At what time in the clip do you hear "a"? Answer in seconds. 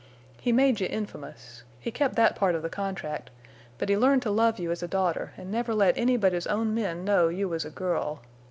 4.81-4.87, 7.65-7.69